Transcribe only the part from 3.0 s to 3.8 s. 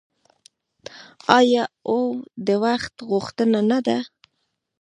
غوښتنه نه